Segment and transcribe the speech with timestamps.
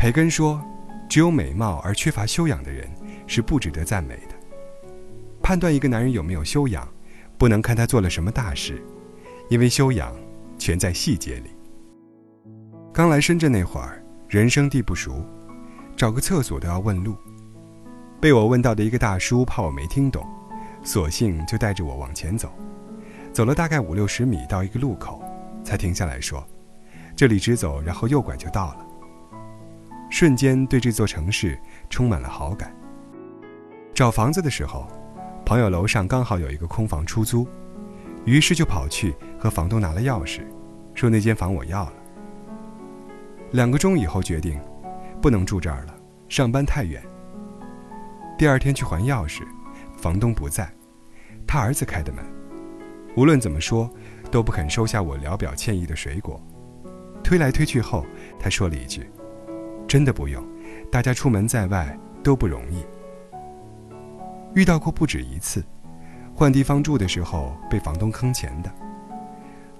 [0.00, 0.58] 培根说
[1.10, 2.88] ：“只有美貌而缺乏修养的人
[3.26, 4.34] 是不值得赞美的。
[5.42, 6.88] 判断一个男人有没有修养，
[7.36, 8.82] 不能看他做了什么大事，
[9.50, 10.16] 因为修养
[10.58, 11.50] 全在细节里。”
[12.94, 15.22] 刚来深圳那会儿，人生地不熟，
[15.94, 17.14] 找个厕所都要问路。
[18.22, 20.26] 被我问到的一个大叔怕我没听懂，
[20.82, 22.50] 索性就带着我往前走。
[23.34, 25.22] 走了大概五六十米，到一个路口，
[25.62, 26.42] 才停下来说
[27.14, 28.86] ：“这里直走，然后右拐就到了。”
[30.10, 32.74] 瞬间对这座城市充满了好感。
[33.94, 34.86] 找房子的时候，
[35.46, 37.46] 朋友楼上刚好有一个空房出租，
[38.24, 40.40] 于是就跑去和房东拿了钥匙，
[40.94, 41.92] 说那间房我要了。
[43.52, 44.60] 两个钟以后决定，
[45.22, 45.94] 不能住这儿了，
[46.28, 47.02] 上班太远。
[48.38, 49.42] 第二天去还钥匙，
[49.96, 50.72] 房东不在，
[51.46, 52.24] 他儿子开的门。
[53.16, 53.90] 无论怎么说，
[54.30, 56.40] 都不肯收下我聊表歉意的水果。
[57.22, 58.06] 推来推去后，
[58.38, 59.10] 他说了一句
[59.90, 60.46] ：“真的不用，
[60.88, 62.86] 大家出门在外都不容易。”
[64.54, 65.64] 遇到过不止一次，
[66.32, 68.72] 换地方住的时候被房东坑钱的。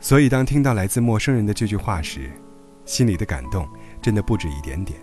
[0.00, 2.28] 所以当听到来自陌生人的这句话时，
[2.84, 3.68] 心里的感动
[4.02, 4.98] 真的不止一点点。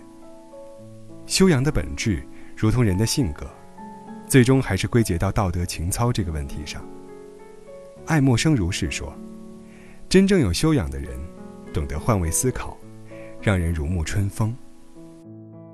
[1.24, 2.22] 修养的本质。
[2.60, 3.48] 如同人的性格，
[4.26, 6.82] 最终还是归结到道德情操这个问题上。
[8.04, 9.16] 爱默生如是说
[10.10, 11.16] ：“真正有修养的人，
[11.72, 12.76] 懂得换位思考，
[13.40, 14.52] 让人如沐春风。”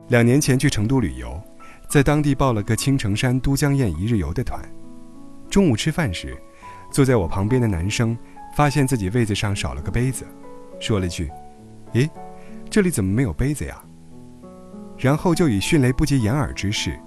[0.08, 1.40] 两年前去成都旅游，
[1.88, 4.60] 在当地报了个青城山都江堰一日游的团。
[5.48, 6.36] 中午吃饭时，
[6.90, 8.16] 坐在我旁边的男生
[8.54, 10.26] 发现自己位子上少了个杯子，
[10.78, 11.30] 说了句
[11.94, 12.08] ：“咦，
[12.68, 13.82] 这里怎么没有杯子呀？”
[14.98, 16.98] 然后就以迅雷不及掩耳之势，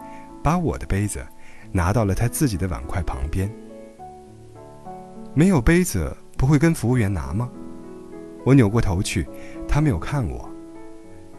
[0.44, 1.26] 把我的杯子
[1.72, 3.50] 拿到了他自己的碗筷旁边。
[5.36, 7.48] 没有杯子不会跟服务员拿吗？
[8.44, 9.28] 我扭过头去，
[9.68, 10.50] 他没有看我，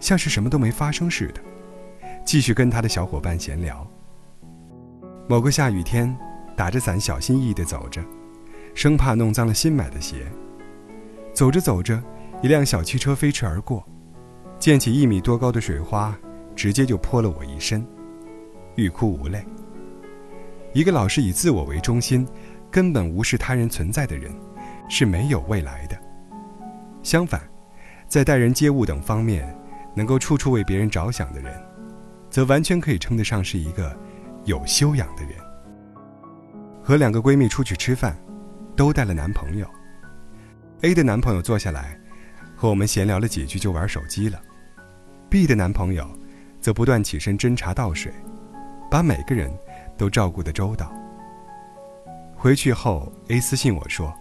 [0.01, 1.41] 像是什么都没发生似的，
[2.25, 3.87] 继续跟他的小伙伴闲聊。
[5.29, 6.17] 某个下雨天，
[6.57, 8.03] 打着伞小心翼翼地走着，
[8.75, 10.27] 生怕弄脏了新买的鞋。
[11.33, 12.03] 走着走着，
[12.43, 13.87] 一辆小汽车飞驰而过，
[14.59, 16.17] 溅起一米多高的水花。
[16.57, 17.87] 直接就泼了我一身，
[18.75, 19.47] 欲哭无泪。
[20.73, 22.27] 一个老是以自我为中心，
[22.69, 24.35] 根本无视他人存在的人，
[24.89, 25.97] 是没有未来的。
[27.01, 27.41] 相反，
[28.09, 29.57] 在待人接物等方面，
[29.99, 31.53] 能够处处为别人着想的人，
[32.31, 33.95] 则完全可以称得上是一个
[34.45, 35.33] 有修养的人。
[36.83, 38.17] 和两个闺蜜出去吃饭，
[38.77, 39.69] 都带了男朋友。
[40.83, 41.99] A 的男朋友坐下来，
[42.55, 44.41] 和我们闲聊了几句，就玩手机了。
[45.29, 46.09] B 的男朋友。
[46.61, 48.13] 则不断起身斟茶倒水，
[48.91, 49.49] 把每个人
[49.97, 50.93] 都照顾得周到。
[52.35, 54.13] 回去后，A 私信我说：“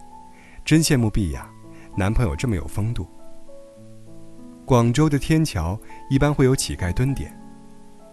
[0.64, 1.50] 真羡慕 B 呀，
[1.96, 3.08] 男朋友这么有风度。”
[4.68, 5.80] 广州的天桥
[6.10, 7.34] 一般会有乞丐蹲点，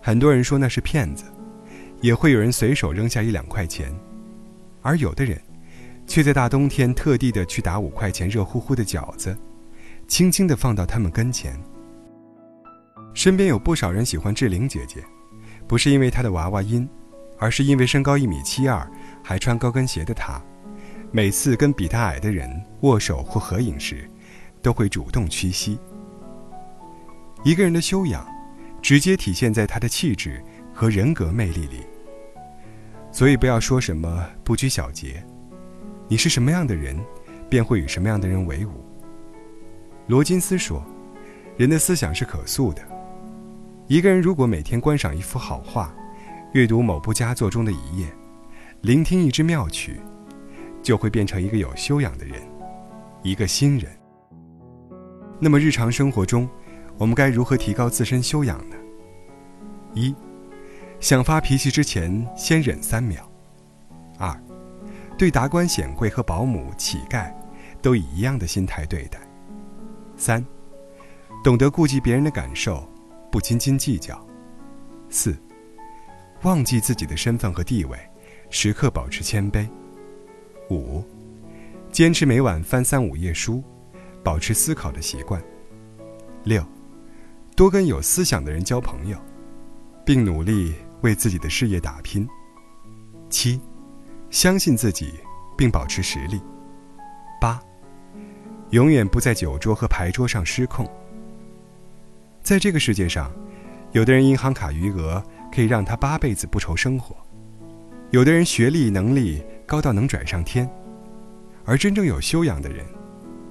[0.01, 1.25] 很多人说那是骗子，
[1.99, 3.93] 也会有人随手扔下一两块钱，
[4.81, 5.37] 而有的人，
[6.07, 9.37] 却在大冬天特地的去打五块钱热乎乎的饺子，
[10.07, 11.61] 轻轻地放到他们跟前。
[13.13, 15.03] 身边有不少人喜欢志玲姐姐，
[15.67, 16.87] 不是因为她的娃娃音，
[17.37, 18.89] 而是因为身高一米七二，
[19.21, 20.41] 还穿高跟鞋的她，
[21.11, 22.49] 每次跟比她矮的人
[22.83, 24.09] 握手或合影时，
[24.61, 25.77] 都会主动屈膝。
[27.45, 28.27] 一个人的修养，
[28.81, 31.81] 直接体现在他的气质和人格魅力里。
[33.11, 35.23] 所以不要说什么不拘小节，
[36.07, 36.99] 你是什么样的人，
[37.47, 38.83] 便会与什么样的人为伍。
[40.07, 40.83] 罗金斯说
[41.55, 42.81] ：“人的思想是可塑的。”
[43.85, 45.93] 一个人如果每天观赏一幅好画，
[46.53, 48.07] 阅读某部佳作中的一页，
[48.81, 50.01] 聆听一支妙曲，
[50.81, 52.41] 就会变成一个有修养的人，
[53.21, 53.91] 一个新人。
[55.39, 56.49] 那么日常生活中，
[56.97, 58.75] 我们该如何提高自身修养呢？
[59.93, 60.15] 一，
[60.99, 63.29] 想发脾气之前先忍三秒。
[64.17, 64.37] 二，
[65.17, 67.33] 对达官显贵和保姆、乞丐，
[67.81, 69.19] 都以一样的心态对待。
[70.15, 70.45] 三，
[71.43, 72.87] 懂得顾及别人的感受。
[73.31, 74.25] 不斤斤计较。
[75.09, 75.35] 四，
[76.43, 77.99] 忘记自己的身份和地位，
[78.49, 79.67] 时刻保持谦卑。
[80.69, 81.03] 五，
[81.91, 83.61] 坚持每晚翻三五页书，
[84.23, 85.43] 保持思考的习惯。
[86.45, 86.65] 六，
[87.55, 89.17] 多跟有思想的人交朋友，
[90.05, 92.27] 并努力为自己的事业打拼。
[93.29, 93.59] 七，
[94.29, 95.13] 相信自己，
[95.57, 96.41] 并保持实力。
[97.39, 97.61] 八，
[98.71, 100.85] 永远不在酒桌和牌桌上失控。
[102.43, 103.31] 在这个世界上，
[103.93, 107.15] 有的人银行卡余额可以让他八辈子不愁生活，
[108.11, 110.69] 有的人学历能力高到能拽上天，
[111.63, 112.85] 而真正有修养的人，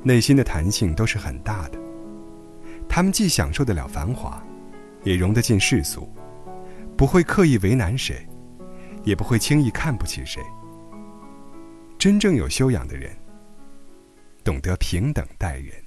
[0.02, 1.83] 内心的弹性都是很大的。
[2.94, 4.40] 他们既享受得了繁华，
[5.02, 6.08] 也融得进世俗，
[6.96, 8.24] 不会刻意为难谁，
[9.02, 10.40] 也不会轻易看不起谁。
[11.98, 13.10] 真正有修养的人，
[14.44, 15.83] 懂得平等待人。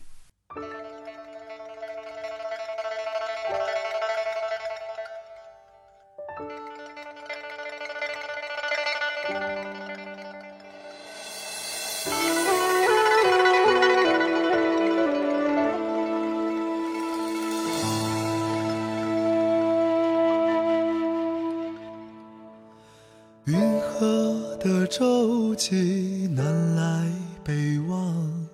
[26.36, 27.12] 南来
[27.44, 28.48] 北往，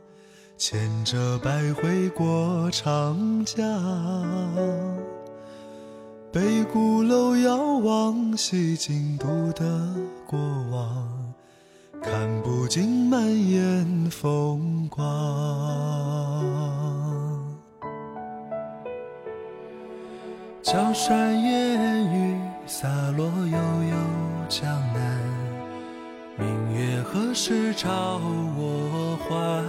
[0.57, 3.59] 牵着百回过长江。
[6.31, 9.93] 北鼓楼遥望西京都的
[10.25, 10.39] 过
[10.71, 11.33] 往，
[12.01, 15.03] 看不尽满眼风光。
[20.61, 23.57] 江山烟雨洒落悠
[23.91, 23.97] 悠。
[24.49, 25.19] 江南，
[26.73, 28.19] 月何时照
[28.57, 29.63] 我还？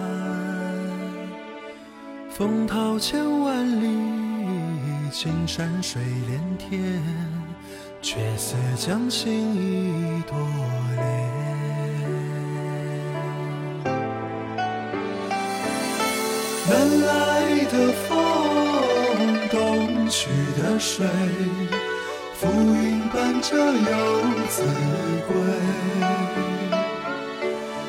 [2.31, 3.87] 风涛千万里，
[5.13, 7.03] 青山水连天，
[8.01, 10.35] 却似将心一朵
[10.97, 11.05] 莲。
[16.67, 16.73] 南
[17.03, 18.17] 来的风，
[19.51, 20.31] 东去
[20.61, 21.07] 的水。
[22.37, 23.73] 浮云伴着游
[24.49, 24.63] 子
[25.29, 25.35] 归，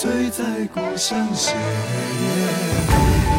[0.00, 3.37] 醉在故乡斜月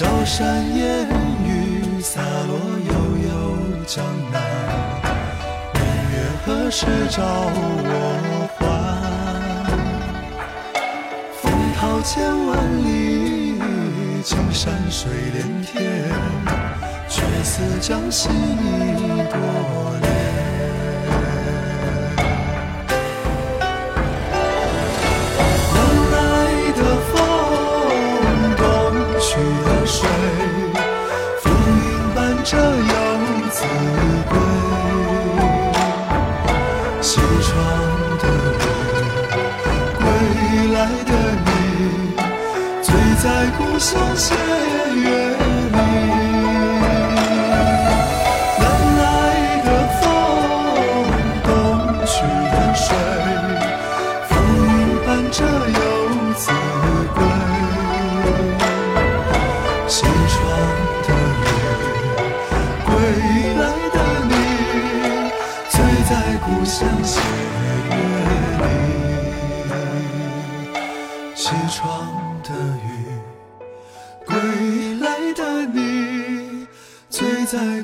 [0.00, 1.06] 小山烟
[1.44, 2.56] 雨洒落
[2.88, 2.92] 悠
[3.28, 3.30] 悠
[3.86, 4.02] 江
[4.32, 4.40] 南
[5.74, 8.62] 明月何时照我还？
[11.42, 12.16] 风涛千
[12.46, 12.50] 万
[12.82, 13.60] 里
[14.24, 15.76] 青山水连天
[17.06, 19.99] 却似将心一朵
[32.40, 32.94] 云伴着游
[33.50, 33.64] 子
[34.30, 34.32] 归。
[37.02, 37.52] 西窗
[38.18, 38.24] 的
[38.58, 38.62] 你，
[39.98, 40.04] 归
[40.72, 41.12] 来的
[41.44, 41.48] 你，
[42.82, 42.88] 醉
[43.22, 43.24] 在
[43.58, 44.34] 故乡斜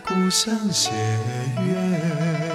[0.06, 0.92] 故乡斜
[1.64, 2.45] 月。